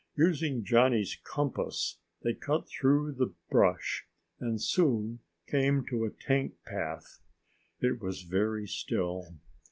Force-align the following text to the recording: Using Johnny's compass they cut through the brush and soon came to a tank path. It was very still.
Using 0.15 0.63
Johnny's 0.63 1.15
compass 1.23 1.99
they 2.23 2.33
cut 2.33 2.67
through 2.67 3.11
the 3.11 3.35
brush 3.51 4.07
and 4.39 4.59
soon 4.59 5.19
came 5.45 5.85
to 5.91 6.05
a 6.05 6.09
tank 6.09 6.55
path. 6.65 7.19
It 7.81 8.01
was 8.01 8.23
very 8.23 8.65
still. 8.67 9.27